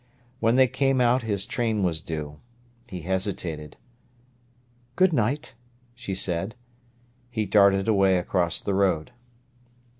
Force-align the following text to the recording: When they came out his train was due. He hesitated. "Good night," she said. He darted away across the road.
When 0.39 0.55
they 0.55 0.67
came 0.67 0.99
out 0.99 1.21
his 1.21 1.45
train 1.45 1.83
was 1.83 2.01
due. 2.01 2.39
He 2.89 3.01
hesitated. 3.01 3.77
"Good 4.95 5.13
night," 5.13 5.53
she 5.93 6.15
said. 6.15 6.55
He 7.29 7.45
darted 7.45 7.87
away 7.87 8.17
across 8.17 8.61
the 8.61 8.73
road. 8.73 9.11